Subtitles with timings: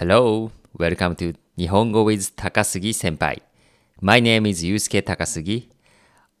[0.00, 3.42] Hello, welcome to 日本語 with 高杉先輩。
[4.00, 5.64] My name is Yusuke Takasugi.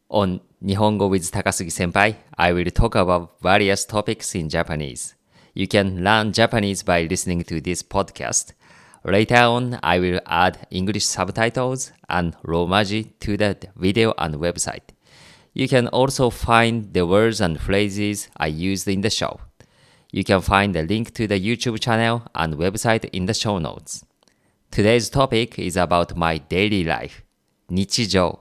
[0.08, 5.16] On 日本語 with 高杉先輩 I will talk about various topics in Japanese.
[5.54, 8.54] You can learn Japanese by listening to this podcast.
[9.04, 14.94] Later on, I will add English subtitles and Romaji to the video and website.
[15.52, 19.40] You can also find the words and phrases I used in the show.
[20.15, 24.05] You can find the link to the YouTube channel and website in the show notes.
[24.69, 27.23] Today's topic is about my daily life.
[27.67, 28.39] 日常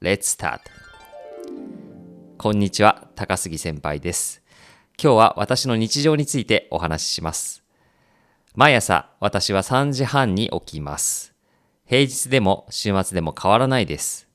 [0.00, 0.60] Let's start.
[2.38, 4.40] こんにちは、高杉先輩です。
[4.96, 7.64] 今日は私の日常についてお話しします。
[8.54, 11.34] 毎朝、私は3時半に起きます。
[11.84, 14.28] 平日でも週末でも変わらないです。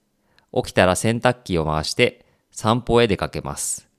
[0.53, 3.92] 起きたら洗濯機を回して散歩へ出かけます。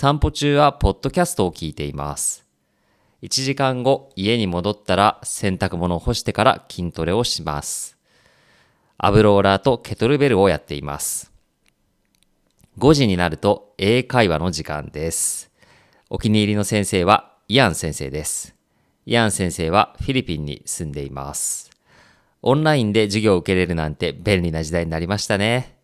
[0.00, 2.46] 散歩中はポッドキャストを聞いています。
[3.22, 7.98] 1時間後、家に戻ったら洗濯物を干してから筋トレをします。
[8.96, 11.32] アブローラーとケトルベルをやっています。
[12.78, 15.50] 5時になると英会話の時間です。
[16.10, 18.54] お気に入りの先生はイアン先生です。
[19.04, 21.72] イアン先生はフィリピンに住んでいます。
[22.42, 25.76] オンラインで授業を受けれるなんて便利な時代になりましたね。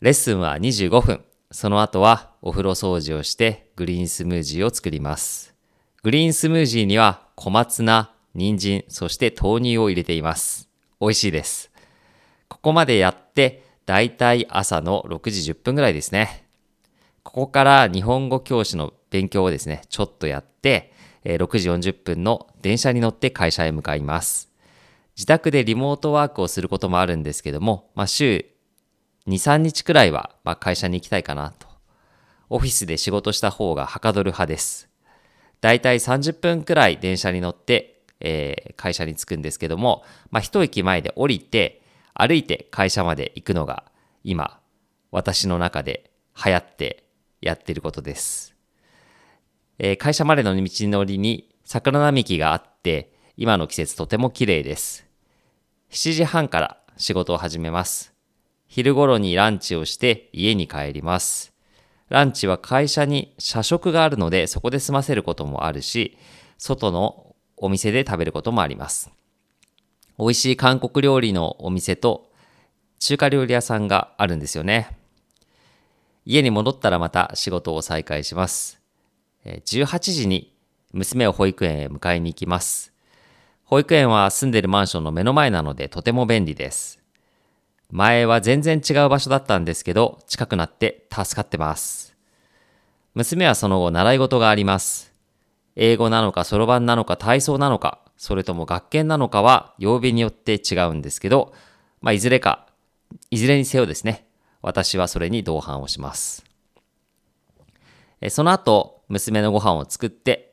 [0.00, 1.27] レッスンは25分。
[1.50, 5.54] その後はお風呂掃除をしてグリーンスムージーを作ります。
[6.02, 10.68] グリーンスムージーには小松菜、人参、そして豆乳を入れています。
[11.00, 11.70] 美味しいです。
[12.48, 16.46] ここまでやって、だいたい朝の6時10分ぐらいですね。
[17.22, 20.92] ここから日本語教師の勉強をですね、ちょっとやって、
[21.24, 24.50] 6時40分の電車に乗って会社へ向かいます。
[25.16, 28.44] 自宅でリモートワークをすることもあるんですけども、まあ、週
[29.26, 31.66] 2、3日くらいは、まあ、会社に行きたいかなと。
[32.50, 34.88] オフィスで仕事した方がはかどる派です。
[35.60, 41.82] だいたい30分くらい電車に乗って、えー会社に着くんですけども、まあ、一駅前で降りて、
[42.14, 43.84] 歩いて会社まで行くのが
[44.22, 44.60] 今、
[45.10, 46.10] 私の中で
[46.44, 47.04] 流行って
[47.40, 48.54] やってることです。
[49.78, 55.06] えー会社までの道のりに桜並木があって、今の季節とても綺麗です。
[55.90, 58.17] 7時半から仕事を始めます。
[58.68, 61.52] 昼頃にランチをして家に帰ります。
[62.10, 66.16] ランチは会社に社食があるのでそこで済ませることもあるし、
[66.58, 69.10] 外のお店で食べることもあります。
[70.18, 72.30] 美味しい韓国料理のお店と
[72.98, 74.96] 中華料理屋さんがあるんですよね。
[76.24, 78.80] 家に戻ったらまた仕事を再開します。
[79.44, 80.54] 18時に
[80.92, 82.92] 娘を保育園へ迎えに行きます。
[83.64, 86.97] 保育園は住んでるマンションの目の前なのでとても便利です。
[87.90, 92.14] 前は全然違う場所だったんですけど、近くなって助かってます。
[93.14, 95.14] 娘はその後習い事があります。
[95.74, 101.54] 英語なのか、そろばんなのか、体操なのか、それとも学研なのかは曜日によって違うんですけど、
[102.02, 102.66] まあ、いずれか、
[103.30, 104.26] いずれにせよですね、
[104.60, 106.44] 私はそれに同伴をします。
[108.28, 110.52] その後、娘のご飯を作って、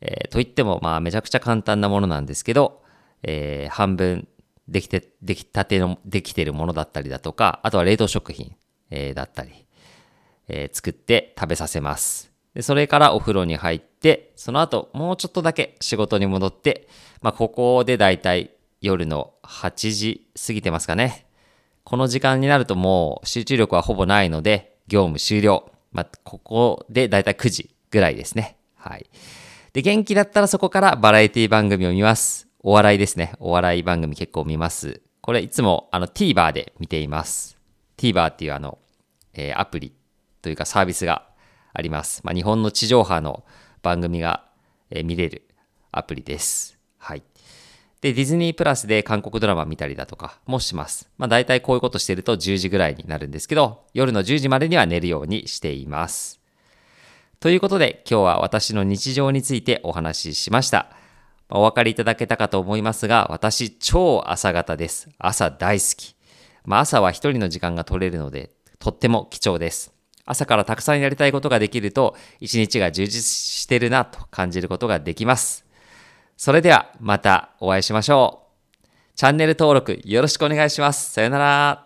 [0.00, 2.82] えーといっても、まあ、めちゃくちゃ簡単なものなんですけど、
[3.22, 4.26] えー半分
[4.68, 8.56] できて、できたての、できてるものだったりだとか、あとは冷凍食品、
[8.90, 9.66] えーだったり、
[10.48, 12.32] えー作って食べさせます。
[12.54, 16.88] で、それからお風呂に入って、その後、もうちょっとだけ仕事に戻って、
[17.20, 18.50] まあ、ここでだいたい
[18.80, 21.26] 夜の8時過ぎてますかね。
[21.84, 25.70] この時間になるともう集中力はほぼないので、業務終了。
[25.92, 28.56] まあ、ここでだいたい9時ぐらいですね。
[28.74, 29.06] はい。
[29.74, 32.45] で、元気だったらそこからバラエティ番組を見ます。
[32.68, 33.32] お笑いですね。
[33.38, 35.00] お笑い番組結構見ます。
[35.20, 37.56] これいつもあの TVer で見ています。
[37.96, 38.78] TVer っていうあの、
[39.34, 39.94] えーアプリ
[40.42, 41.28] というかサービスが
[41.72, 42.22] あります。
[42.24, 43.44] まあ、日本の地上波の
[43.82, 44.46] 番組が、
[44.90, 45.46] えー見れる
[45.92, 46.76] アプリです。
[46.98, 47.22] はい。
[48.00, 51.08] で、ディズニープラスで韓国ドラマ見たりだとかもします。
[51.18, 56.40] まあ大体こういうことしてると10時ぐらいになるんですけど、夜の10時までには寝るようにしています。
[57.38, 60.90] ということで今日は私の日常についてお話ししました。
[61.48, 65.08] お分かりいただけたかと思いますが、私超朝方です。
[65.18, 66.16] 朝大好き。
[66.64, 69.92] まあ朝は一人の時間が取れるので、とっても貴重です。
[70.24, 75.64] 朝からたくさんやりたいことができると、一日が充実してるなと感じることができます。
[76.36, 78.42] それではまたお会いしましょ
[78.82, 78.86] う。
[79.14, 81.12] チャンネル登録よろしくお願いします。
[81.12, 81.84] さよなら。